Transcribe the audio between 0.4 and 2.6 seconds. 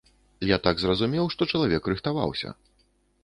Я так зразумеў, што чалавек рыхтаваўся.